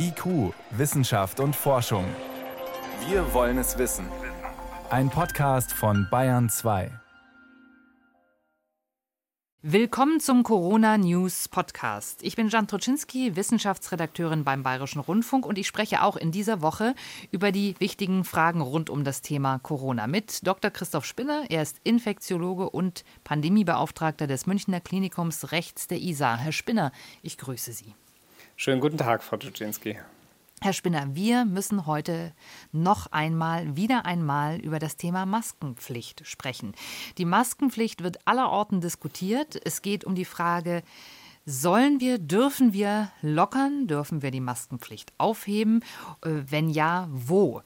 [0.00, 2.04] IQ, Wissenschaft und Forschung.
[3.08, 4.06] Wir wollen es wissen.
[4.90, 6.92] Ein Podcast von Bayern 2.
[9.62, 12.22] Willkommen zum Corona News Podcast.
[12.22, 16.94] Ich bin Jan Troczynski, Wissenschaftsredakteurin beim Bayerischen Rundfunk und ich spreche auch in dieser Woche
[17.32, 20.70] über die wichtigen Fragen rund um das Thema Corona mit Dr.
[20.70, 21.46] Christoph Spinner.
[21.48, 26.36] Er ist Infektiologe und Pandemiebeauftragter des Münchner Klinikums rechts der ISA.
[26.36, 26.92] Herr Spinner,
[27.22, 27.96] ich grüße Sie.
[28.60, 30.00] Schönen guten Tag, Frau Tuczynski.
[30.60, 32.32] Herr Spinner, wir müssen heute
[32.72, 36.72] noch einmal, wieder einmal über das Thema Maskenpflicht sprechen.
[37.18, 39.64] Die Maskenpflicht wird allerorten diskutiert.
[39.64, 40.82] Es geht um die Frage,
[41.50, 43.86] Sollen wir, dürfen wir lockern?
[43.86, 45.82] Dürfen wir die Maskenpflicht aufheben?
[46.20, 47.62] Äh, wenn ja, wo?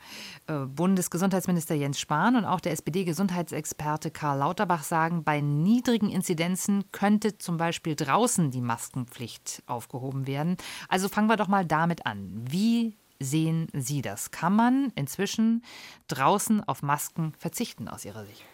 [0.47, 7.39] Äh, Bundesgesundheitsminister Jens Spahn und auch der SPD-Gesundheitsexperte Karl Lauterbach sagen, bei niedrigen Inzidenzen könnte
[7.39, 10.59] zum Beispiel draußen die Maskenpflicht aufgehoben werden.
[10.89, 12.45] Also fangen wir doch mal damit an.
[12.49, 14.31] Wie sehen Sie das?
[14.31, 15.65] Kann man inzwischen
[16.07, 18.45] draußen auf Masken verzichten aus Ihrer Sicht?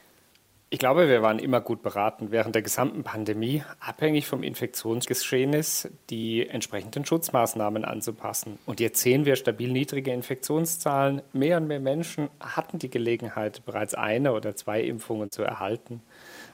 [0.70, 6.46] Ich glaube, wir waren immer gut beraten, während der gesamten Pandemie, abhängig vom Infektionsgeschehnis, die
[6.46, 8.58] entsprechenden Schutzmaßnahmen anzupassen.
[8.66, 11.22] Und jetzt sehen wir stabil niedrige Infektionszahlen.
[11.32, 16.02] Mehr und mehr Menschen hatten die Gelegenheit, bereits eine oder zwei Impfungen zu erhalten.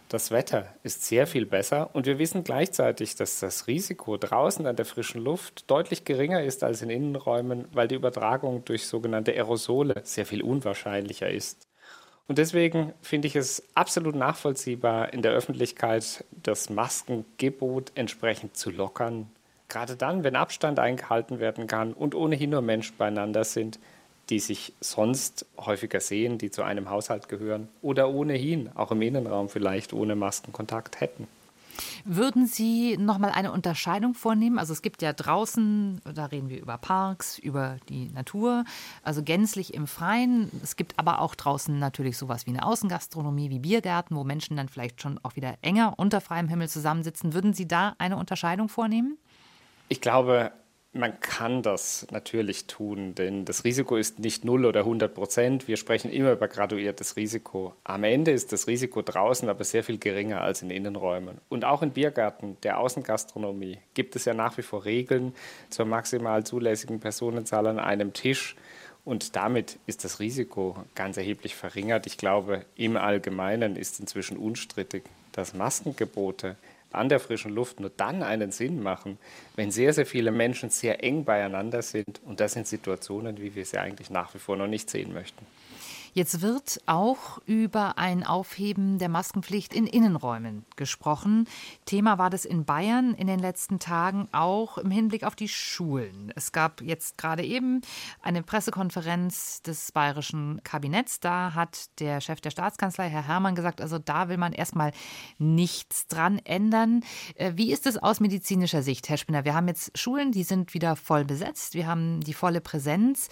[0.08, 4.76] Das Wetter ist sehr viel besser und wir wissen gleichzeitig, dass das Risiko draußen an
[4.76, 10.02] der frischen Luft deutlich geringer ist als in Innenräumen, weil die Übertragung durch sogenannte Aerosole
[10.04, 11.66] sehr viel unwahrscheinlicher ist.
[12.26, 19.28] Und deswegen finde ich es absolut nachvollziehbar, in der Öffentlichkeit das Maskengebot entsprechend zu lockern.
[19.68, 23.78] Gerade dann, wenn Abstand eingehalten werden kann und ohnehin nur Menschen beieinander sind,
[24.30, 29.50] die sich sonst häufiger sehen, die zu einem Haushalt gehören oder ohnehin auch im Innenraum
[29.50, 31.28] vielleicht ohne Maskenkontakt hätten.
[32.04, 34.58] Würden Sie noch mal eine Unterscheidung vornehmen?
[34.58, 38.64] Also es gibt ja draußen, da reden wir über Parks, über die Natur,
[39.02, 40.50] also gänzlich im Freien.
[40.62, 44.68] Es gibt aber auch draußen natürlich sowas wie eine Außengastronomie, wie Biergärten, wo Menschen dann
[44.68, 47.34] vielleicht schon auch wieder enger unter freiem Himmel zusammensitzen.
[47.34, 49.18] Würden Sie da eine Unterscheidung vornehmen?
[49.88, 50.52] Ich glaube,
[50.94, 55.66] man kann das natürlich tun, denn das Risiko ist nicht 0 oder 100 Prozent.
[55.66, 57.74] Wir sprechen immer über graduiertes Risiko.
[57.82, 61.38] Am Ende ist das Risiko draußen aber sehr viel geringer als in Innenräumen.
[61.48, 65.34] Und auch in Biergärten, der Außengastronomie, gibt es ja nach wie vor Regeln
[65.68, 68.54] zur maximal zulässigen Personenzahl an einem Tisch.
[69.04, 72.06] Und damit ist das Risiko ganz erheblich verringert.
[72.06, 75.02] Ich glaube, im Allgemeinen ist inzwischen unstrittig,
[75.32, 76.56] dass Maskengebote
[76.94, 79.18] an der frischen Luft nur dann einen Sinn machen,
[79.56, 82.20] wenn sehr, sehr viele Menschen sehr eng beieinander sind.
[82.24, 85.46] Und das sind Situationen, wie wir sie eigentlich nach wie vor noch nicht sehen möchten.
[86.14, 91.48] Jetzt wird auch über ein Aufheben der Maskenpflicht in Innenräumen gesprochen.
[91.86, 96.32] Thema war das in Bayern in den letzten Tagen auch im Hinblick auf die Schulen.
[96.36, 97.80] Es gab jetzt gerade eben
[98.22, 101.18] eine Pressekonferenz des bayerischen Kabinetts.
[101.18, 104.92] Da hat der Chef der Staatskanzlei, Herr Herrmann, gesagt, also da will man erstmal
[105.38, 107.02] nichts dran ändern.
[107.34, 109.44] Äh, wie ist es aus medizinischer Sicht, Herr Spinner?
[109.44, 111.74] Wir haben jetzt Schulen, die sind wieder voll besetzt.
[111.74, 113.28] Wir haben die volle Präsenz.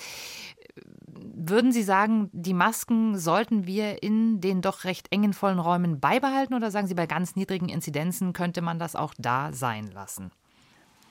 [0.75, 6.55] Würden Sie sagen, die Masken sollten wir in den doch recht engen, vollen Räumen beibehalten
[6.55, 10.31] oder sagen Sie, bei ganz niedrigen Inzidenzen könnte man das auch da sein lassen?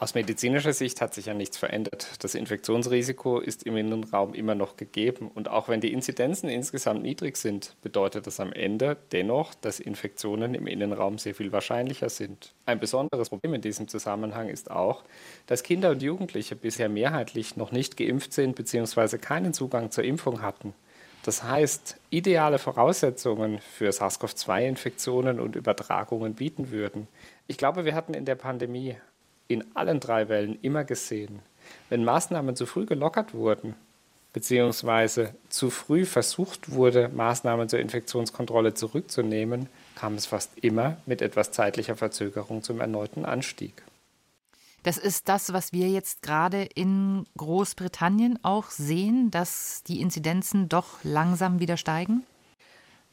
[0.01, 2.23] Aus medizinischer Sicht hat sich ja nichts verändert.
[2.23, 5.29] Das Infektionsrisiko ist im Innenraum immer noch gegeben.
[5.29, 10.56] Und auch wenn die Inzidenzen insgesamt niedrig sind, bedeutet das am Ende dennoch, dass Infektionen
[10.56, 12.56] im Innenraum sehr viel wahrscheinlicher sind.
[12.66, 15.03] Ein besonderes Problem in diesem Zusammenhang ist auch,
[15.45, 19.19] dass Kinder und Jugendliche bisher mehrheitlich noch nicht geimpft sind bzw.
[19.19, 20.73] keinen Zugang zur Impfung hatten.
[21.22, 27.07] Das heißt, ideale Voraussetzungen für SARS-CoV-2-Infektionen und Übertragungen bieten würden.
[27.45, 28.95] Ich glaube, wir hatten in der Pandemie
[29.53, 31.39] in allen drei Wellen immer gesehen.
[31.89, 33.75] Wenn Maßnahmen zu früh gelockert wurden,
[34.34, 41.51] beziehungsweise zu früh versucht wurde, Maßnahmen zur Infektionskontrolle zurückzunehmen, kam es fast immer mit etwas
[41.51, 43.84] zeitlicher Verzögerung zum erneuten Anstieg.
[44.84, 51.03] Das ist das, was wir jetzt gerade in Großbritannien auch sehen, dass die Inzidenzen doch
[51.03, 52.23] langsam wieder steigen?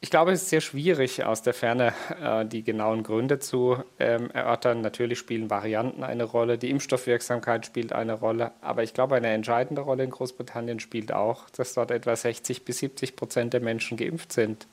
[0.00, 1.92] Ich glaube, es ist sehr schwierig, aus der Ferne
[2.22, 4.80] äh, die genauen Gründe zu ähm, erörtern.
[4.80, 9.82] Natürlich spielen Varianten eine Rolle, die Impfstoffwirksamkeit spielt eine Rolle, aber ich glaube, eine entscheidende
[9.82, 14.32] Rolle in Großbritannien spielt auch, dass dort etwa 60 bis 70 Prozent der Menschen geimpft
[14.32, 14.68] sind.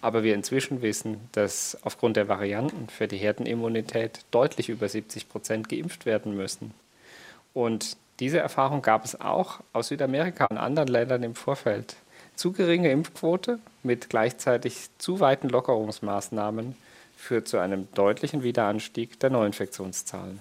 [0.00, 5.68] Aber wir inzwischen wissen, dass aufgrund der Varianten für die Herdenimmunität deutlich über 70 Prozent
[5.68, 6.72] geimpft werden müssen.
[7.52, 11.96] Und diese Erfahrung gab es auch aus Südamerika und anderen Ländern im Vorfeld
[12.40, 16.74] zu geringe Impfquote mit gleichzeitig zu weiten Lockerungsmaßnahmen
[17.14, 20.40] führt zu einem deutlichen Wiederanstieg der Neuinfektionszahlen.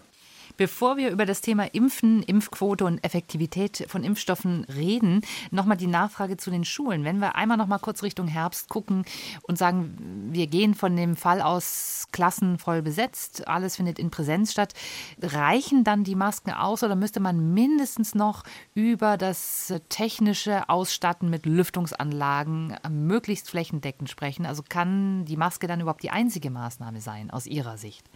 [0.60, 5.22] Bevor wir über das Thema Impfen, Impfquote und Effektivität von Impfstoffen reden,
[5.52, 7.06] nochmal die Nachfrage zu den Schulen.
[7.06, 9.06] Wenn wir einmal noch mal kurz Richtung Herbst gucken
[9.44, 14.52] und sagen, wir gehen von dem Fall aus Klassen voll besetzt, alles findet in Präsenz
[14.52, 14.74] statt,
[15.22, 21.46] reichen dann die Masken aus oder müsste man mindestens noch über das technische Ausstatten mit
[21.46, 24.46] Lüftungsanlagen möglichst flächendeckend sprechen?
[24.46, 28.10] Also kann die Maske dann überhaupt die einzige Maßnahme sein aus Ihrer Sicht?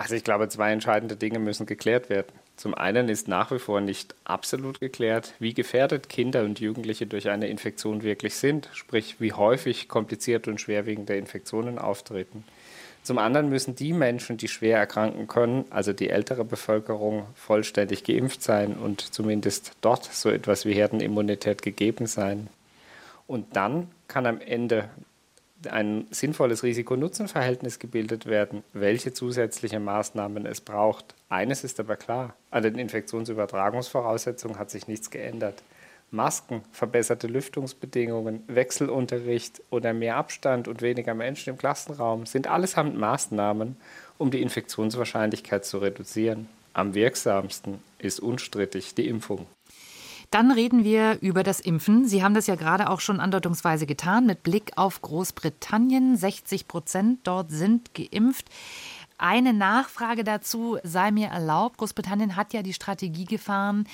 [0.00, 2.32] Also ich glaube, zwei entscheidende Dinge müssen geklärt werden.
[2.56, 7.28] Zum einen ist nach wie vor nicht absolut geklärt, wie gefährdet Kinder und Jugendliche durch
[7.28, 12.44] eine Infektion wirklich sind, sprich wie häufig komplizierte und schwerwiegende Infektionen auftreten.
[13.02, 18.42] Zum anderen müssen die Menschen, die schwer erkranken können, also die ältere Bevölkerung, vollständig geimpft
[18.42, 22.48] sein und zumindest dort so etwas wie Herdenimmunität gegeben sein.
[23.26, 24.88] Und dann kann am Ende
[25.68, 31.14] ein sinnvolles Risiko-Nutzen-Verhältnis gebildet werden, welche zusätzliche Maßnahmen es braucht.
[31.28, 35.62] Eines ist aber klar, an den Infektionsübertragungsvoraussetzungen hat sich nichts geändert.
[36.12, 43.76] Masken, verbesserte Lüftungsbedingungen, Wechselunterricht oder mehr Abstand und weniger Menschen im Klassenraum sind allesamt Maßnahmen,
[44.18, 46.48] um die Infektionswahrscheinlichkeit zu reduzieren.
[46.72, 49.46] Am wirksamsten ist unstrittig die Impfung.
[50.30, 52.06] Dann reden wir über das Impfen.
[52.06, 56.16] Sie haben das ja gerade auch schon andeutungsweise getan mit Blick auf Großbritannien.
[56.16, 58.46] 60 Prozent dort sind geimpft.
[59.18, 61.78] Eine Nachfrage dazu sei mir erlaubt.
[61.78, 63.88] Großbritannien hat ja die Strategie gefahren,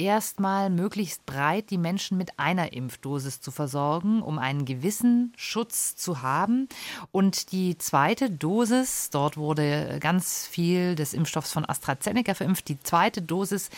[0.00, 6.22] erstmal möglichst breit die Menschen mit einer Impfdosis zu versorgen, um einen gewissen Schutz zu
[6.22, 6.68] haben.
[7.12, 13.22] Und die zweite Dosis, dort wurde ganz viel des Impfstoffs von AstraZeneca verimpft, die zweite
[13.22, 13.68] Dosis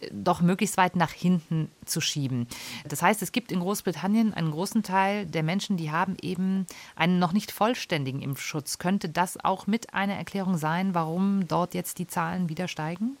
[0.00, 2.46] äh, doch möglichst weit nach hinten zu schieben.
[2.88, 7.18] Das heißt, es gibt in Großbritannien einen großen Teil der Menschen, die haben eben einen
[7.18, 8.78] noch nicht vollständigen Impfschutz.
[8.78, 13.16] Könnte das auch mit einer Erklärung sein, warum dort jetzt die Zahlen wieder steigen?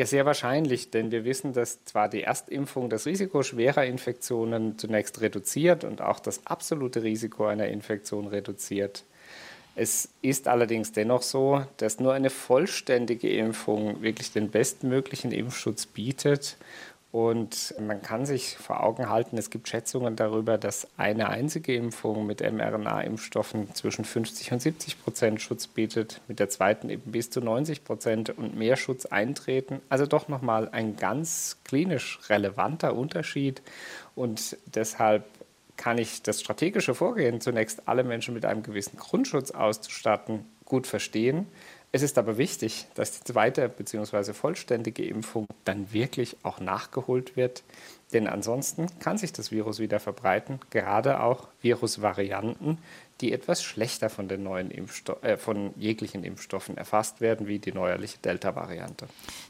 [0.00, 5.20] Ja, sehr wahrscheinlich, denn wir wissen, dass zwar die Erstimpfung das Risiko schwerer Infektionen zunächst
[5.20, 9.04] reduziert und auch das absolute Risiko einer Infektion reduziert.
[9.76, 16.56] Es ist allerdings dennoch so, dass nur eine vollständige Impfung wirklich den bestmöglichen Impfschutz bietet
[17.12, 22.24] und man kann sich vor Augen halten, es gibt Schätzungen darüber, dass eine einzige Impfung
[22.24, 27.40] mit mRNA-Impfstoffen zwischen 50 und 70 Prozent Schutz bietet, mit der zweiten eben bis zu
[27.40, 29.80] 90 Prozent und mehr Schutz eintreten.
[29.88, 33.60] Also doch nochmal ein ganz klinisch relevanter Unterschied.
[34.14, 35.24] Und deshalb
[35.76, 41.48] kann ich das strategische Vorgehen, zunächst alle Menschen mit einem gewissen Grundschutz auszustatten, gut verstehen.
[41.92, 44.32] Es ist aber wichtig, dass die zweite bzw.
[44.32, 47.64] vollständige Impfung dann wirklich auch nachgeholt wird,
[48.12, 52.78] denn ansonsten kann sich das Virus wieder verbreiten, gerade auch Virusvarianten,
[53.20, 57.72] die etwas schlechter von den neuen Impfsto äh, von jeglichen Impfstoffen erfasst werden, wie die
[57.72, 59.06] neuerliche Delta-Variante.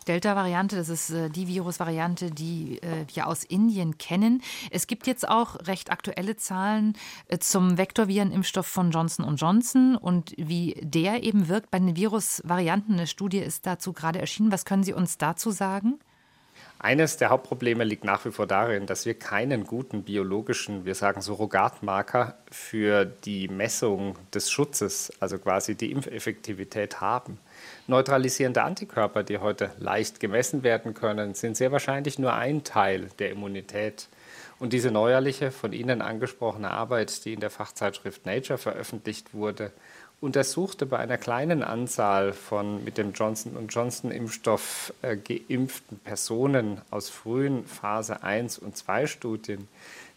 [0.09, 4.43] Delta-Variante, das ist äh, die Virusvariante, die äh, wir aus Indien kennen.
[4.71, 6.95] Es gibt jetzt auch recht aktuelle Zahlen
[7.29, 12.95] äh, zum Vektorvirenimpfstoff von Johnson Johnson und wie der eben wirkt bei den Virusvarianten.
[12.95, 14.53] Eine Studie ist dazu gerade erschienen.
[14.53, 15.99] Was können Sie uns dazu sagen?
[16.83, 21.21] Eines der Hauptprobleme liegt nach wie vor darin, dass wir keinen guten biologischen, wir sagen
[21.21, 27.39] Surrogatmarker für die Messung des Schutzes, also quasi die Impfeffektivität haben.
[27.87, 33.31] Neutralisierende Antikörper, die heute leicht gemessen werden können, sind sehr wahrscheinlich nur ein Teil der
[33.31, 34.09] Immunität.
[34.59, 39.71] Und diese neuerliche, von Ihnen angesprochene Arbeit, die in der Fachzeitschrift Nature veröffentlicht wurde,
[40.21, 47.09] untersuchte bei einer kleinen Anzahl von mit dem Johnson Johnson Impfstoff äh, geimpften Personen aus
[47.09, 49.69] frühen Phase 1 und 2 Studien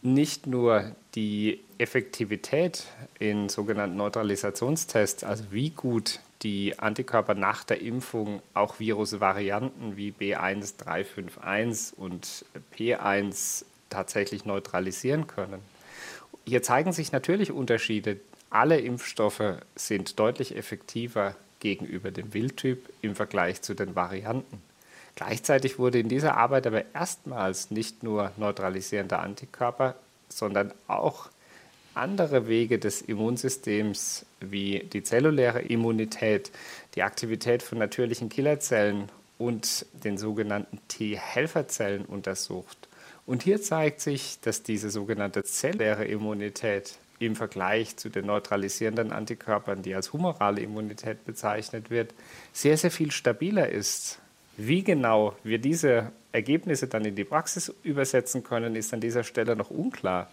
[0.01, 2.83] nicht nur die Effektivität
[3.19, 11.95] in sogenannten Neutralisationstests, also wie gut die Antikörper nach der Impfung auch Virusvarianten wie B1351
[11.95, 12.43] und
[12.77, 15.61] P1 tatsächlich neutralisieren können.
[16.45, 18.19] Hier zeigen sich natürlich Unterschiede
[18.53, 24.61] alle Impfstoffe sind deutlich effektiver gegenüber dem Wildtyp im Vergleich zu den Varianten.
[25.15, 29.95] Gleichzeitig wurde in dieser Arbeit aber erstmals nicht nur neutralisierende Antikörper,
[30.29, 31.29] sondern auch
[31.93, 36.51] andere Wege des Immunsystems wie die zelluläre Immunität,
[36.95, 42.87] die Aktivität von natürlichen Killerzellen und den sogenannten T-Helferzellen untersucht.
[43.25, 49.81] Und hier zeigt sich, dass diese sogenannte zelluläre Immunität im Vergleich zu den neutralisierenden Antikörpern,
[49.81, 52.13] die als humorale Immunität bezeichnet wird,
[52.51, 54.19] sehr, sehr viel stabiler ist.
[54.57, 59.55] Wie genau wir diese Ergebnisse dann in die Praxis übersetzen können, ist an dieser Stelle
[59.55, 60.29] noch unklar.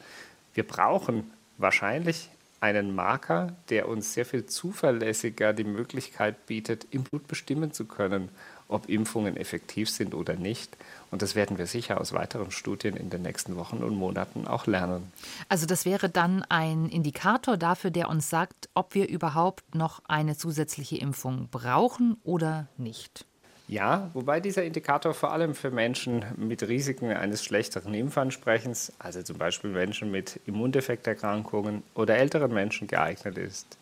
[0.55, 2.31] Wir brauchen wahrscheinlich
[2.61, 8.29] einen Marker, der uns sehr viel zuverlässiger die Möglichkeit bietet, im Blut bestimmen zu können,
[8.71, 10.77] ob Impfungen effektiv sind oder nicht.
[11.11, 14.67] Und das werden wir sicher aus weiteren Studien in den nächsten Wochen und Monaten auch
[14.67, 15.13] lernen.
[15.49, 20.37] Also das wäre dann ein Indikator dafür, der uns sagt, ob wir überhaupt noch eine
[20.37, 23.25] zusätzliche Impfung brauchen oder nicht.
[23.71, 29.39] Ja, wobei dieser Indikator vor allem für Menschen mit Risiken eines schlechteren Impfansprechens, also zum
[29.39, 33.79] Beispiel Menschen mit Immundefekterkrankungen oder älteren Menschen geeignet ist.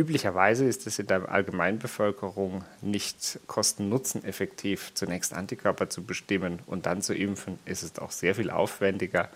[0.00, 7.02] Üblicherweise ist es in der Allgemeinbevölkerung nicht kosten-nutzen effektiv, zunächst Antikörper zu bestimmen und dann
[7.02, 7.58] zu impfen.
[7.66, 9.28] Ist es auch sehr viel aufwendiger.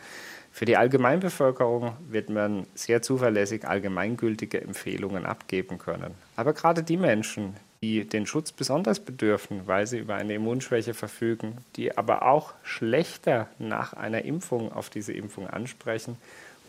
[0.51, 6.15] Für die Allgemeinbevölkerung wird man sehr zuverlässig allgemeingültige Empfehlungen abgeben können.
[6.35, 11.59] Aber gerade die Menschen, die den Schutz besonders bedürfen, weil sie über eine Immunschwäche verfügen,
[11.77, 16.17] die aber auch schlechter nach einer Impfung auf diese Impfung ansprechen,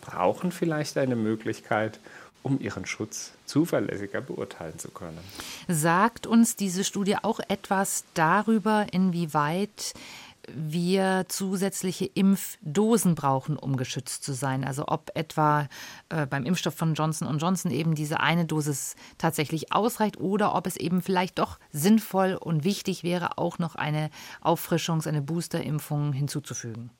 [0.02, 1.98] brauchen vielleicht eine Möglichkeit,
[2.46, 5.18] um ihren Schutz zuverlässiger beurteilen zu können.
[5.66, 9.94] Sagt uns diese Studie auch etwas darüber, inwieweit
[10.48, 14.62] wir zusätzliche Impfdosen brauchen, um geschützt zu sein.
[14.62, 15.66] Also ob etwa
[16.08, 20.76] äh, beim Impfstoff von Johnson Johnson eben diese eine Dosis tatsächlich ausreicht oder ob es
[20.76, 24.08] eben vielleicht doch sinnvoll und wichtig wäre, auch noch eine
[24.40, 26.92] Auffrischungs-, eine Boosterimpfung hinzuzufügen.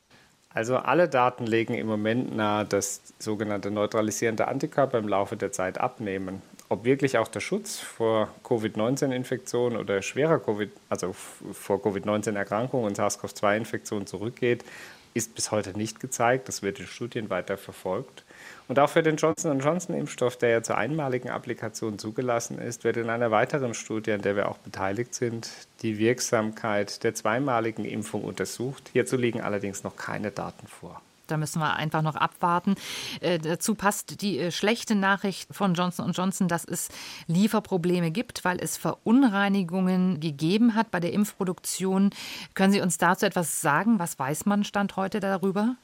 [0.57, 5.77] Also alle Daten legen im Moment nahe, dass sogenannte neutralisierende Antikörper im Laufe der Zeit
[5.77, 6.41] abnehmen.
[6.71, 14.07] Ob wirklich auch der Schutz vor Covid-19-Infektionen oder schwerer Covid, also vor Covid-19-Erkrankungen und SARS-CoV-2-Infektionen
[14.07, 14.65] zurückgeht,
[15.13, 16.49] ist bis heute nicht gezeigt.
[16.49, 18.25] Das wird in Studien weiter verfolgt.
[18.69, 23.11] Und auch für den Johnson Johnson-Impfstoff, der ja zur einmaligen Applikation zugelassen ist, wird in
[23.11, 25.51] einer weiteren Studie, an der wir auch beteiligt sind,
[25.83, 28.91] die Wirksamkeit der zweimaligen Impfung untersucht.
[28.93, 31.01] Hierzu liegen allerdings noch keine Daten vor.
[31.27, 32.77] Da müssen wir einfach noch abwarten.
[33.21, 36.89] Äh, dazu passt die äh, schlechte Nachricht von Johnson Johnson, dass es
[37.27, 42.11] Lieferprobleme gibt, weil es Verunreinigungen gegeben hat bei der Impfproduktion.
[42.55, 43.99] Können Sie uns dazu etwas sagen?
[43.99, 45.77] Was weiß man Stand heute darüber?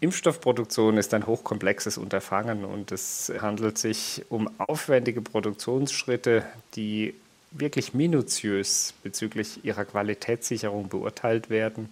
[0.00, 7.14] Impfstoffproduktion ist ein hochkomplexes Unterfangen und es handelt sich um aufwendige Produktionsschritte, die
[7.50, 11.88] wirklich minutiös bezüglich ihrer Qualitätssicherung beurteilt werden.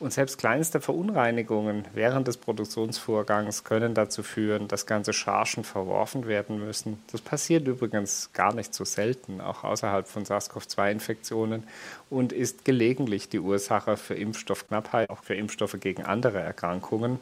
[0.00, 6.60] Und selbst kleinste Verunreinigungen während des Produktionsvorgangs können dazu führen, dass ganze Chargen verworfen werden
[6.60, 7.02] müssen.
[7.10, 11.64] Das passiert übrigens gar nicht so selten, auch außerhalb von SARS-CoV-2-Infektionen
[12.10, 17.18] und ist gelegentlich die Ursache für Impfstoffknappheit, auch für Impfstoffe gegen andere Erkrankungen.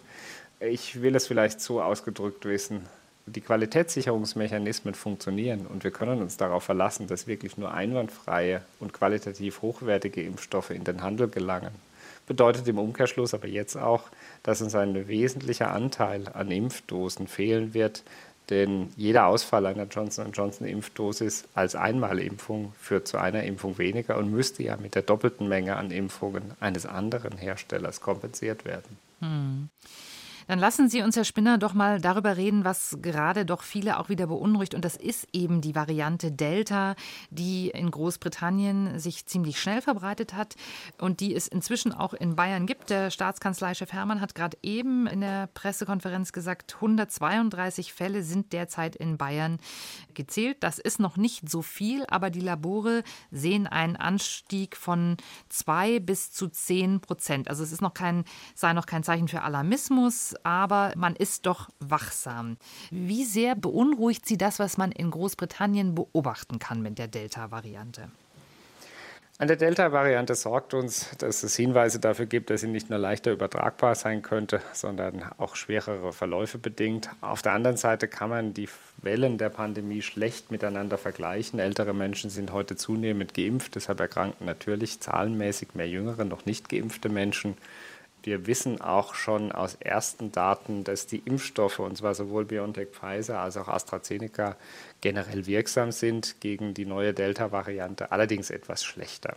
[0.61, 2.83] Ich will es vielleicht so ausgedrückt wissen.
[3.25, 9.63] Die Qualitätssicherungsmechanismen funktionieren und wir können uns darauf verlassen, dass wirklich nur einwandfreie und qualitativ
[9.63, 11.86] hochwertige Impfstoffe in den Handel gelangen.
[12.27, 14.05] Bedeutet im Umkehrschluss aber jetzt auch,
[14.43, 18.03] dass uns ein wesentlicher Anteil an Impfdosen fehlen wird,
[18.51, 24.31] denn jeder Ausfall einer Johnson Johnson Impfdosis als Einmalimpfung führt zu einer Impfung weniger und
[24.31, 28.99] müsste ja mit der doppelten Menge an Impfungen eines anderen Herstellers kompensiert werden.
[29.21, 29.69] Hm.
[30.47, 34.09] Dann lassen Sie uns, Herr Spinner, doch mal darüber reden, was gerade doch viele auch
[34.09, 34.75] wieder beunruhigt.
[34.75, 36.95] Und das ist eben die Variante Delta,
[37.31, 40.55] die in Großbritannien sich ziemlich schnell verbreitet hat
[40.99, 42.91] und die es inzwischen auch in Bayern gibt.
[42.91, 49.19] Der Staatskanzleichef Hermann hat gerade eben in der Pressekonferenz gesagt, 132 Fälle sind derzeit in
[49.19, 49.59] Bayern
[50.15, 50.59] gezählt.
[50.61, 55.17] Das ist noch nicht so viel, aber die Labore sehen einen Anstieg von
[55.49, 57.49] zwei bis zu zehn Prozent.
[57.49, 58.25] Also es ist noch kein,
[58.55, 62.57] sei noch kein Zeichen für Alarmismus, aber man ist doch wachsam.
[62.91, 68.11] Wie sehr beunruhigt Sie das, was man in Großbritannien beobachten kann mit der Delta-Variante?
[69.39, 73.33] An der Delta-Variante sorgt uns, dass es Hinweise dafür gibt, dass sie nicht nur leichter
[73.33, 77.11] übertragbar sein könnte, sondern auch schwerere Verläufe bedingt.
[77.21, 78.67] Auf der anderen Seite kann man die
[79.03, 81.59] Wellen der Pandemie schlecht miteinander vergleichen.
[81.59, 87.11] Ältere Menschen sind heute zunehmend geimpft, deshalb erkranken natürlich zahlenmäßig mehr jüngere, noch nicht geimpfte
[87.11, 87.59] Menschen.
[88.27, 93.39] Wir wissen auch schon aus ersten Daten, dass die Impfstoffe, und zwar sowohl BioNTech Pfizer
[93.39, 94.57] als auch AstraZeneca,
[95.01, 99.37] generell wirksam sind gegen die neue Delta-Variante, allerdings etwas schlechter.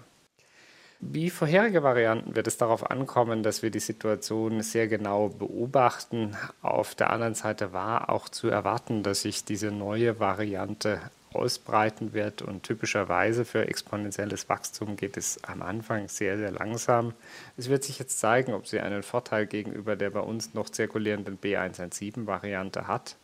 [1.01, 6.35] Wie vorherige Varianten wird es darauf ankommen, dass wir die Situation sehr genau beobachten.
[6.63, 10.99] Auf der anderen Seite war auch zu erwarten, dass sich diese neue Variante
[11.33, 12.41] ausbreiten wird.
[12.41, 17.13] Und typischerweise für exponentielles Wachstum geht es am Anfang sehr, sehr langsam.
[17.57, 21.39] Es wird sich jetzt zeigen, ob sie einen Vorteil gegenüber der bei uns noch zirkulierenden
[21.39, 23.15] B117-Variante hat.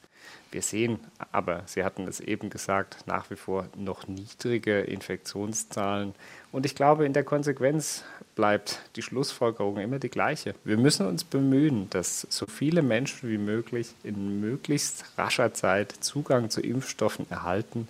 [0.52, 1.00] Wir sehen
[1.32, 6.14] aber, Sie hatten es eben gesagt, nach wie vor noch niedrige Infektionszahlen.
[6.52, 8.04] Und ich glaube, in der Konsequenz
[8.36, 10.56] bleibt die Schlussfolgerung immer die gleiche.
[10.64, 16.50] Wir müssen uns bemühen, dass so viele Menschen wie möglich in möglichst rascher Zeit Zugang
[16.50, 17.88] zu Impfstoffen erhalten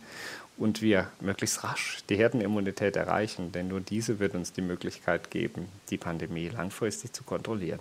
[0.58, 5.68] und wir möglichst rasch die Herdenimmunität erreichen, denn nur diese wird uns die Möglichkeit geben,
[5.90, 7.80] die Pandemie langfristig zu kontrollieren.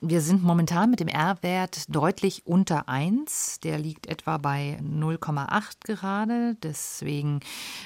[0.00, 3.60] Wir sind momentan mit dem R-Wert deutlich unter 1.
[3.60, 6.56] Der liegt etwa bei 0,8 gerade.
[6.62, 7.40] Deswegen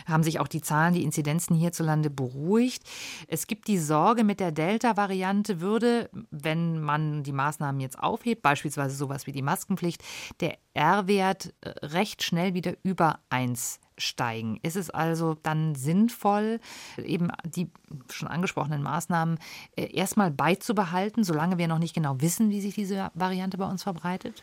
[0.06, 2.82] haben sich auch die Zahlen, die Inzidenzen hierzulande beruhigt.
[3.28, 8.94] Es gibt die Sorge mit der Delta-Variante würde, wenn man die Maßnahmen jetzt aufhebt, beispielsweise
[8.94, 10.02] sowas wie die Maskenpflicht,
[10.40, 14.58] der R-Wert äh, recht schnell wieder über 1 steigen.
[14.62, 16.60] Ist es also dann sinnvoll,
[17.02, 17.68] eben die
[18.10, 19.38] schon angesprochenen Maßnahmen
[19.76, 23.82] äh, erstmal beizubehalten, solange wir noch nicht genau wissen, wie sich diese Variante bei uns
[23.82, 24.42] verbreitet?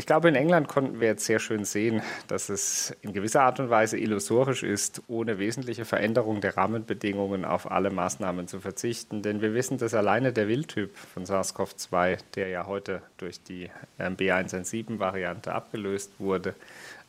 [0.00, 3.60] Ich glaube, in England konnten wir jetzt sehr schön sehen, dass es in gewisser Art
[3.60, 9.20] und Weise illusorisch ist, ohne wesentliche Veränderung der Rahmenbedingungen auf alle Maßnahmen zu verzichten.
[9.20, 14.16] Denn wir wissen, dass alleine der Wildtyp von SARS-CoV-2, der ja heute durch die ähm,
[14.16, 16.54] B117-Variante abgelöst wurde,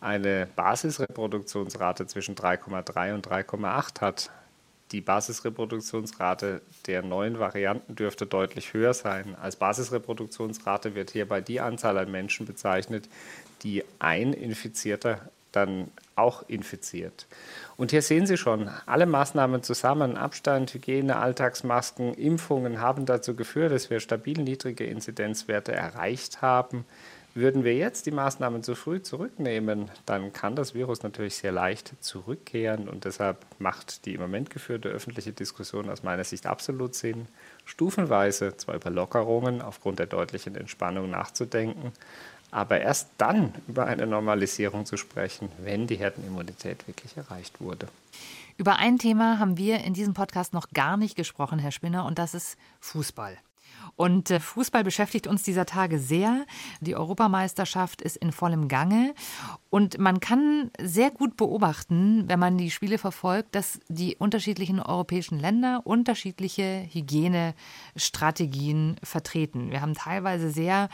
[0.01, 4.31] eine Basisreproduktionsrate zwischen 3,3 und 3,8 hat.
[4.91, 9.37] Die Basisreproduktionsrate der neuen Varianten dürfte deutlich höher sein.
[9.41, 13.07] Als Basisreproduktionsrate wird hierbei die Anzahl an Menschen bezeichnet,
[13.63, 17.27] die ein Infizierter dann auch infiziert.
[17.77, 23.71] Und hier sehen Sie schon, alle Maßnahmen zusammen, Abstand, Hygiene, Alltagsmasken, Impfungen haben dazu geführt,
[23.71, 26.85] dass wir stabil niedrige Inzidenzwerte erreicht haben.
[27.33, 31.93] Würden wir jetzt die Maßnahmen zu früh zurücknehmen, dann kann das Virus natürlich sehr leicht
[32.01, 37.27] zurückkehren und deshalb macht die im Moment geführte öffentliche Diskussion aus meiner Sicht absolut Sinn,
[37.63, 41.93] stufenweise zwar über Lockerungen aufgrund der deutlichen Entspannung nachzudenken,
[42.51, 47.87] aber erst dann über eine Normalisierung zu sprechen, wenn die Herdenimmunität wirklich erreicht wurde.
[48.57, 52.19] Über ein Thema haben wir in diesem Podcast noch gar nicht gesprochen, Herr Spinner, und
[52.19, 53.37] das ist Fußball.
[54.01, 56.47] Und äh, Fußball beschäftigt uns dieser Tage sehr.
[56.79, 59.13] Die Europameisterschaft ist in vollem Gange.
[59.69, 65.39] Und man kann sehr gut beobachten, wenn man die Spiele verfolgt, dass die unterschiedlichen europäischen
[65.39, 69.69] Länder unterschiedliche Hygienestrategien vertreten.
[69.69, 70.89] Wir haben teilweise sehr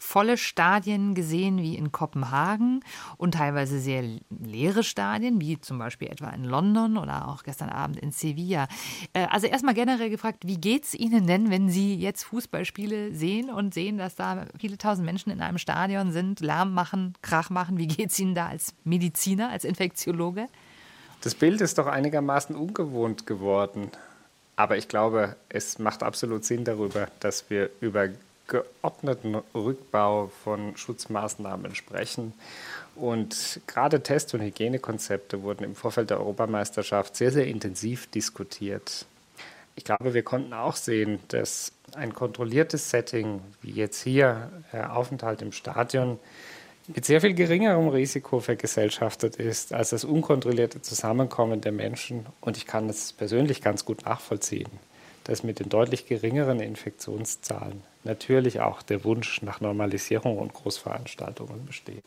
[0.00, 2.82] volle Stadien gesehen wie in Kopenhagen
[3.18, 7.98] und teilweise sehr leere Stadien, wie zum Beispiel etwa in London oder auch gestern Abend
[7.98, 8.66] in Sevilla.
[9.12, 13.50] Äh, also erstmal generell gefragt, wie geht es Ihnen denn, wenn Sie jetzt Fußballspiele sehen
[13.50, 17.76] und sehen, dass da viele tausend Menschen in einem Stadion sind, Lärm machen, Krach machen?
[17.76, 20.46] Wie geht es Ihnen da als Mediziner, als Infektiologe?
[21.20, 23.90] Das Bild ist doch einigermaßen ungewohnt geworden.
[24.56, 28.08] Aber ich glaube, es macht absolut Sinn darüber, dass wir über
[28.50, 32.34] geordneten Rückbau von Schutzmaßnahmen sprechen.
[32.94, 39.06] Und gerade Test- und Hygienekonzepte wurden im Vorfeld der Europameisterschaft sehr, sehr intensiv diskutiert.
[39.76, 45.40] Ich glaube, wir konnten auch sehen, dass ein kontrolliertes Setting, wie jetzt hier der Aufenthalt
[45.40, 46.18] im Stadion,
[46.86, 52.26] mit sehr viel geringerem Risiko vergesellschaftet ist als das unkontrollierte Zusammenkommen der Menschen.
[52.40, 54.68] Und ich kann es persönlich ganz gut nachvollziehen
[55.24, 62.04] dass mit den deutlich geringeren Infektionszahlen natürlich auch der Wunsch nach Normalisierung und Großveranstaltungen besteht.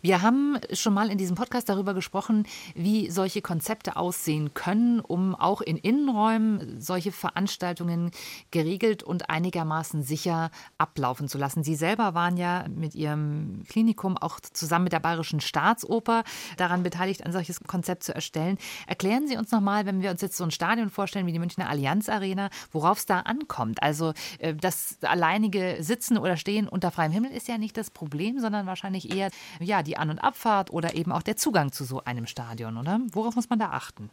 [0.00, 5.34] Wir haben schon mal in diesem Podcast darüber gesprochen, wie solche Konzepte aussehen können, um
[5.34, 8.10] auch in Innenräumen solche Veranstaltungen
[8.50, 11.64] geregelt und einigermaßen sicher ablaufen zu lassen.
[11.64, 16.24] Sie selber waren ja mit Ihrem Klinikum auch zusammen mit der Bayerischen Staatsoper
[16.56, 18.58] daran beteiligt, ein solches Konzept zu erstellen.
[18.86, 21.68] Erklären Sie uns nochmal, wenn wir uns jetzt so ein Stadion vorstellen wie die Münchner
[21.68, 23.82] Allianz Arena, worauf es da ankommt.
[23.82, 24.98] Also äh, das
[25.32, 29.30] alleinige Sitzen oder Stehen unter freiem Himmel ist ja nicht das Problem, sondern wahrscheinlich eher
[29.60, 33.00] ja, die An- und Abfahrt oder eben auch der Zugang zu so einem Stadion, oder?
[33.12, 34.10] Worauf muss man da achten?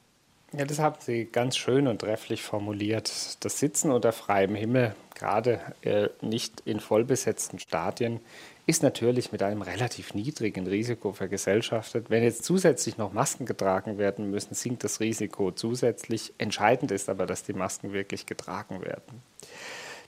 [0.53, 3.37] Ja, das haben Sie ganz schön und trefflich formuliert.
[3.41, 8.19] Das Sitzen unter freiem Himmel, gerade äh, nicht in vollbesetzten Stadien,
[8.65, 12.09] ist natürlich mit einem relativ niedrigen Risiko vergesellschaftet.
[12.09, 16.33] Wenn jetzt zusätzlich noch Masken getragen werden müssen, sinkt das Risiko zusätzlich.
[16.37, 19.21] Entscheidend ist aber, dass die Masken wirklich getragen werden.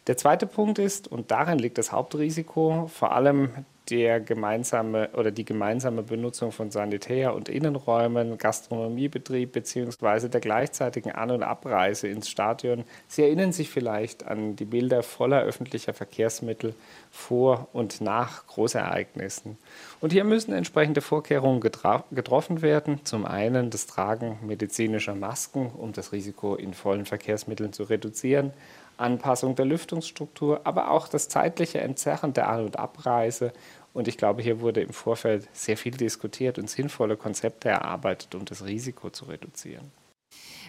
[0.07, 3.51] Der zweite Punkt ist, und darin liegt das Hauptrisiko, vor allem
[3.91, 10.29] der gemeinsame oder die gemeinsame Benutzung von Sanitär- und Innenräumen, Gastronomiebetrieb bzw.
[10.29, 12.85] der gleichzeitigen An- und Abreise ins Stadion.
[13.07, 16.73] Sie erinnern sich vielleicht an die Bilder voller öffentlicher Verkehrsmittel
[17.11, 19.57] vor und nach Großereignissen.
[19.99, 23.01] Und hier müssen entsprechende Vorkehrungen getroffen werden.
[23.03, 28.53] Zum einen das Tragen medizinischer Masken, um das Risiko in vollen Verkehrsmitteln zu reduzieren.
[29.01, 33.51] Anpassung der Lüftungsstruktur, aber auch das zeitliche Entzerren der An- und Abreise
[33.93, 38.45] Und ich glaube, hier wurde im Vorfeld sehr viel diskutiert und sinnvolle Konzepte erarbeitet, um
[38.45, 39.91] das Risiko zu reduzieren.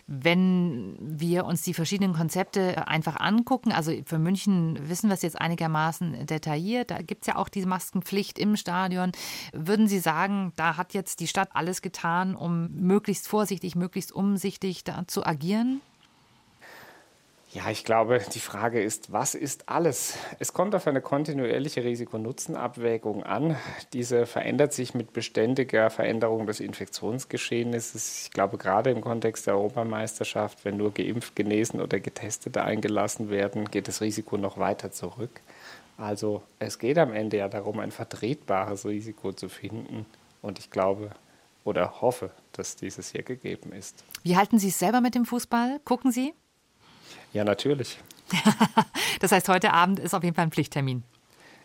[0.08, 5.40] Wenn wir uns die verschiedenen Konzepte einfach angucken, also für München wissen wir es jetzt
[5.40, 9.12] einigermaßen detailliert, da gibt es ja auch diese Maskenpflicht im Stadion.
[9.52, 14.82] Würden Sie sagen, da hat jetzt die Stadt alles getan, um möglichst vorsichtig, möglichst umsichtig
[14.82, 15.80] da zu agieren?
[17.54, 20.16] Ja, ich glaube, die Frage ist, was ist alles?
[20.38, 23.56] Es kommt auf eine kontinuierliche Risiko-Nutzen-Abwägung an.
[23.92, 28.22] Diese verändert sich mit beständiger Veränderung des Infektionsgeschehnisses.
[28.24, 33.70] Ich glaube, gerade im Kontext der Europameisterschaft, wenn nur geimpft, genesen oder Getestete eingelassen werden,
[33.70, 35.42] geht das Risiko noch weiter zurück.
[35.98, 40.06] Also es geht am Ende ja darum, ein vertretbares Risiko zu finden.
[40.40, 41.10] Und ich glaube
[41.64, 44.04] oder hoffe, dass dieses hier gegeben ist.
[44.22, 45.80] Wie halten Sie es selber mit dem Fußball?
[45.84, 46.32] Gucken Sie?
[47.32, 47.98] Ja, natürlich.
[49.20, 51.02] das heißt, heute Abend ist auf jeden Fall ein Pflichttermin.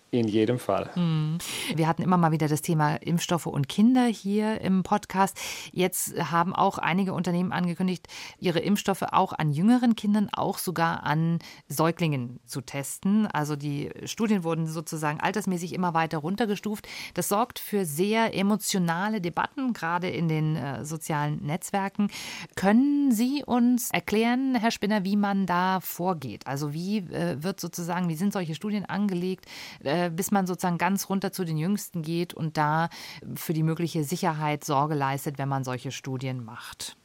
[0.09, 0.89] In jedem Fall.
[0.93, 1.37] Hm.
[1.75, 5.37] Wir hatten immer mal wieder das Thema Impfstoffe und Kinder hier im Podcast.
[5.73, 8.07] Jetzt haben auch einige Unternehmen angekündigt,
[8.39, 13.27] ihre Impfstoffe auch an jüngeren Kindern, auch sogar an Säuglingen zu testen.
[13.27, 16.87] Also die Studien wurden sozusagen altersmäßig immer weiter runtergestuft.
[17.13, 22.09] Das sorgt für sehr emotionale Debatten, gerade in den äh, sozialen Netzwerken.
[22.55, 26.47] Können Sie uns erklären, Herr Spinner, wie man da vorgeht?
[26.47, 29.45] Also wie äh, wird sozusagen, wie sind solche Studien angelegt?
[29.83, 32.89] Äh, bis man sozusagen ganz runter zu den Jüngsten geht und da
[33.35, 36.97] für die mögliche Sicherheit Sorge leistet, wenn man solche Studien macht.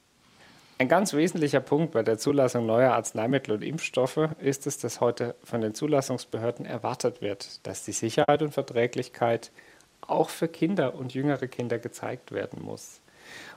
[0.79, 5.37] Ein ganz wesentlicher Punkt bei der Zulassung neuer Arzneimittel und Impfstoffe ist es, dass heute
[5.45, 9.53] von den Zulassungsbehörden erwartet wird, dass die Sicherheit und Verträglichkeit
[10.01, 13.02] auch für Kinder und jüngere Kinder gezeigt werden muss.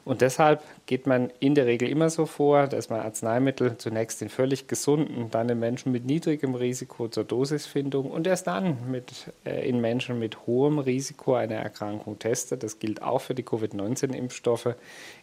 [0.05, 4.29] Und deshalb geht man in der Regel immer so vor, dass man Arzneimittel zunächst in
[4.29, 9.67] völlig gesunden, dann in Menschen mit niedrigem Risiko zur Dosisfindung und erst dann mit, äh,
[9.67, 12.61] in Menschen mit hohem Risiko einer Erkrankung testet.
[12.61, 14.75] Das gilt auch für die Covid-19-Impfstoffe.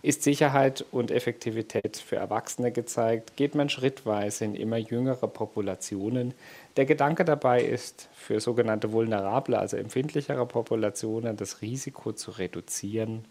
[0.02, 6.34] Ist Sicherheit und Effektivität für Erwachsene gezeigt, geht man schrittweise in immer jüngere Populationen.
[6.76, 13.26] Der Gedanke dabei ist, für sogenannte vulnerable, also empfindlichere Populationen das Risiko zu reduzieren.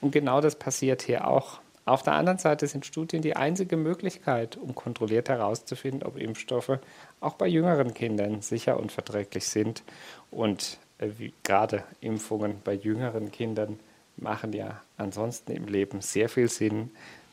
[0.00, 1.60] Und genau das passiert hier auch.
[1.86, 6.78] Auf der anderen Seite sind Studien die einzige Möglichkeit, um kontrolliert herauszufinden, ob Impfstoffe
[7.20, 9.82] auch bei jüngeren Kindern sicher und verträglich sind.
[10.30, 11.10] Und äh,
[11.42, 13.80] gerade Impfungen bei jüngeren Kindern
[14.16, 16.90] machen ja ansonsten im Leben sehr viel Sinn,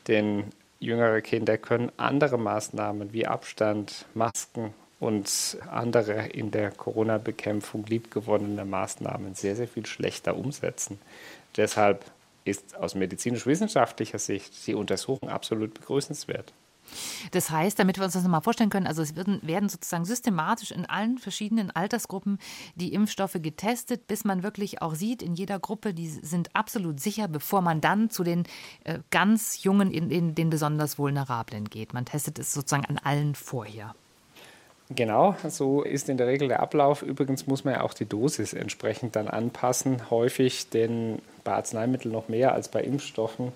[0.08, 8.64] denn jüngere Kinder können andere Maßnahmen wie Abstand, Masken und andere in der Corona-Bekämpfung liebgewonnene
[8.64, 11.00] Maßnahmen sehr, sehr viel schlechter umsetzen.
[11.56, 12.04] Deshalb
[12.44, 16.52] ist aus medizinisch-wissenschaftlicher Sicht die Untersuchung absolut begrüßenswert.
[17.32, 20.70] Das heißt, damit wir uns das nochmal vorstellen können, also es werden, werden, sozusagen systematisch
[20.70, 22.38] in allen verschiedenen Altersgruppen
[22.76, 27.26] die Impfstoffe getestet, bis man wirklich auch sieht, in jeder Gruppe, die sind absolut sicher,
[27.26, 28.44] bevor man dann zu den
[28.84, 31.92] äh, ganz Jungen, in, in den besonders Vulnerablen geht.
[31.92, 33.96] Man testet es sozusagen an allen vorher.
[34.94, 37.02] Genau, so ist in der Regel der Ablauf.
[37.02, 40.10] Übrigens muss man ja auch die Dosis entsprechend dann anpassen.
[40.10, 43.52] Häufig, denn bei Arzneimitteln noch mehr als bei Impfstoffen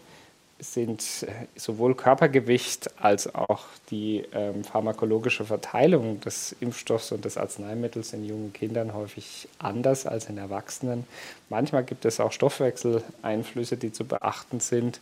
[0.59, 8.13] sind äh, sowohl Körpergewicht als auch die ähm, pharmakologische Verteilung des Impfstoffs und des Arzneimittels
[8.15, 11.05] in jungen Kindern häufig anders als in Erwachsenen.
[11.51, 15.01] Manchmal gibt es auch Stoffwechseleinflüsse, die zu beachten sind.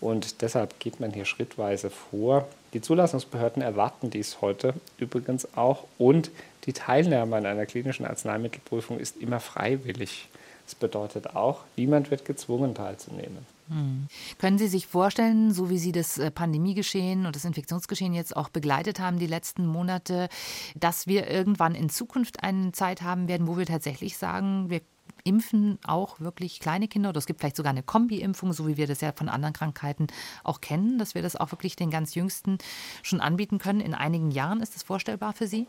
[0.00, 2.46] Und deshalb geht man hier schrittweise vor.
[2.74, 5.84] Die Zulassungsbehörden erwarten dies heute übrigens auch.
[5.98, 6.30] Und
[6.66, 10.28] die Teilnahme an einer klinischen Arzneimittelprüfung ist immer freiwillig.
[10.66, 13.46] Das bedeutet auch, niemand wird gezwungen teilzunehmen.
[13.68, 14.08] Hm.
[14.38, 18.48] Können Sie sich vorstellen, so wie Sie das äh, Pandemiegeschehen und das Infektionsgeschehen jetzt auch
[18.48, 20.28] begleitet haben die letzten Monate,
[20.74, 24.80] dass wir irgendwann in Zukunft eine Zeit haben werden, wo wir tatsächlich sagen, wir
[25.26, 28.86] impfen auch wirklich kleine Kinder oder es gibt vielleicht sogar eine Kombi-Impfung, so wie wir
[28.86, 30.06] das ja von anderen Krankheiten
[30.44, 32.58] auch kennen, dass wir das auch wirklich den ganz Jüngsten
[33.02, 33.80] schon anbieten können.
[33.80, 35.66] In einigen Jahren ist das vorstellbar für Sie?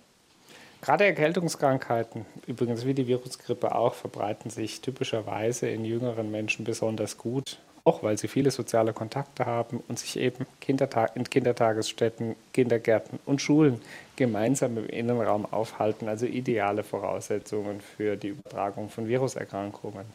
[0.82, 7.60] Gerade Erkältungskrankheiten, übrigens wie die Virusgrippe auch, verbreiten sich typischerweise in jüngeren Menschen besonders gut
[7.88, 13.42] auch weil sie viele soziale Kontakte haben und sich eben Kindertag in Kindertagesstätten, Kindergärten und
[13.42, 13.82] Schulen
[14.18, 20.06] gemeinsam im Innenraum aufhalten, also ideale Voraussetzungen für die Übertragung von Viruserkrankungen.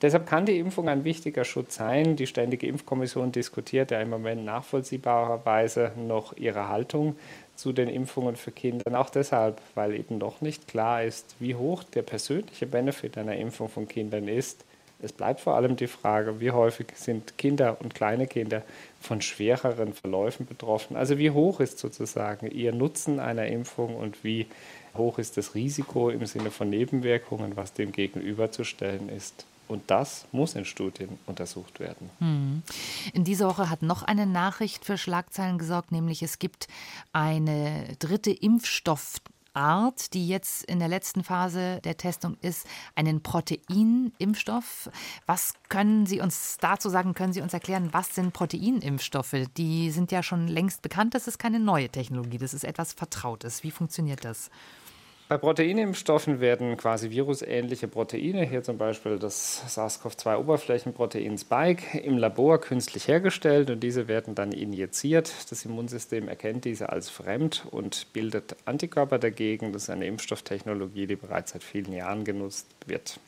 [0.00, 2.16] Deshalb kann die Impfung ein wichtiger Schutz sein.
[2.16, 7.16] Die Ständige Impfkommission diskutiert ja im Moment nachvollziehbarerweise noch ihre Haltung
[7.54, 8.98] zu den Impfungen für Kinder.
[8.98, 13.68] Auch deshalb, weil eben noch nicht klar ist, wie hoch der persönliche Benefit einer Impfung
[13.68, 14.64] von Kindern ist
[15.02, 18.62] Es bleibt vor allem die Frage, wie häufig sind Kinder und kleine Kinder
[19.00, 20.96] von schwereren Verläufen betroffen.
[20.96, 24.46] Also wie hoch ist sozusagen ihr Nutzen einer Impfung und wie
[24.94, 29.46] hoch ist das Risiko im Sinne von Nebenwirkungen, was dem gegenüberzustellen ist.
[29.68, 32.10] Und das muss in Studien untersucht werden.
[32.18, 32.62] Hm.
[33.14, 36.66] In dieser Woche hat noch eine Nachricht für Schlagzeilen gesorgt, nämlich es gibt
[37.12, 39.20] eine dritte Impfstoff.
[39.60, 44.90] Art, die jetzt in der letzten Phase der Testung ist, einen Proteinimpfstoff.
[45.26, 47.14] Was können Sie uns dazu sagen?
[47.14, 49.36] Können Sie uns erklären, was sind Proteinimpfstoffe?
[49.56, 51.14] Die sind ja schon längst bekannt.
[51.14, 52.38] Das ist keine neue Technologie.
[52.38, 53.62] Das ist etwas Vertrautes.
[53.62, 54.50] Wie funktioniert das?
[55.30, 63.06] Bei Proteinimpfstoffen werden quasi virusähnliche Proteine, hier zum Beispiel das SARS-CoV-2-Oberflächenprotein Spike, im Labor künstlich
[63.06, 65.32] hergestellt und diese werden dann injiziert.
[65.48, 69.72] Das Immunsystem erkennt diese als fremd und bildet Antikörper dagegen.
[69.72, 73.20] Das ist eine Impfstofftechnologie, die bereits seit vielen Jahren genutzt wird.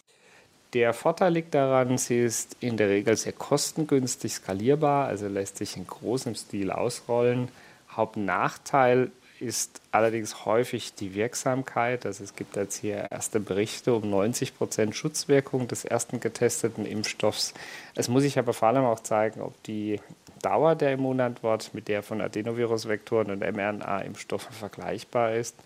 [0.75, 5.77] Der Vorteil liegt daran, sie ist in der Regel sehr kostengünstig skalierbar, also lässt sich
[5.77, 7.47] in großem Stil ausrollen.
[7.91, 9.13] Hauptnachteil
[9.43, 12.07] ist allerdings häufig die Wirksamkeit.
[12.07, 17.53] Also es gibt jetzt hier erste Berichte um 90 Prozent Schutzwirkung des ersten getesteten Impfstoffs.
[17.97, 20.01] Es muss sich aber vor allem auch zeigen, ob die
[20.43, 25.57] Dauer der Immunantwort mit der von Adenovirusvektoren und mRNA-Impfstoffen vergleichbar ist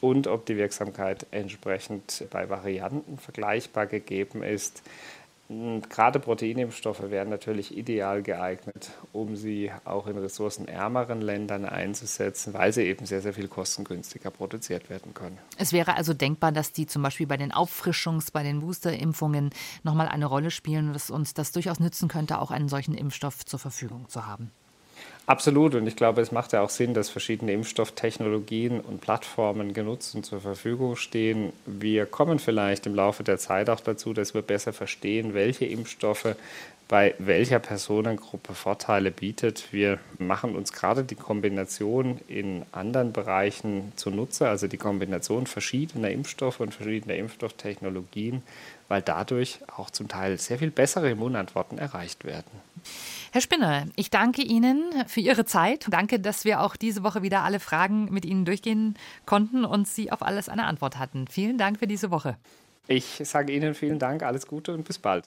[0.00, 4.82] und ob die Wirksamkeit entsprechend bei Varianten vergleichbar gegeben ist.
[5.48, 12.82] Gerade Proteinimpfstoffe wären natürlich ideal geeignet, um sie auch in ressourcenärmeren Ländern einzusetzen, weil sie
[12.82, 15.38] eben sehr, sehr viel kostengünstiger produziert werden können.
[15.56, 19.50] Es wäre also denkbar, dass die zum Beispiel bei den Auffrischungs-, bei den Boosterimpfungen
[19.84, 23.44] nochmal eine Rolle spielen und es uns das durchaus nützen könnte, auch einen solchen Impfstoff
[23.44, 24.50] zur Verfügung zu haben.
[25.26, 25.74] Absolut.
[25.74, 30.24] Und ich glaube, es macht ja auch Sinn, dass verschiedene Impfstofftechnologien und Plattformen genutzt und
[30.24, 31.52] zur Verfügung stehen.
[31.66, 36.36] Wir kommen vielleicht im Laufe der Zeit auch dazu, dass wir besser verstehen, welche Impfstoffe
[36.88, 39.72] bei welcher Personengruppe Vorteile bietet.
[39.72, 46.60] Wir machen uns gerade die Kombination in anderen Bereichen zunutze, also die Kombination verschiedener Impfstoffe
[46.60, 48.42] und verschiedener Impfstofftechnologien,
[48.88, 52.50] weil dadurch auch zum Teil sehr viel bessere Immunantworten erreicht werden.
[53.32, 55.86] Herr Spinner, ich danke Ihnen für Ihre Zeit.
[55.90, 58.96] Danke, dass wir auch diese Woche wieder alle Fragen mit Ihnen durchgehen
[59.26, 61.26] konnten und Sie auf alles eine Antwort hatten.
[61.28, 62.36] Vielen Dank für diese Woche.
[62.88, 65.24] Ich sage Ihnen vielen Dank, alles Gute und bis bald.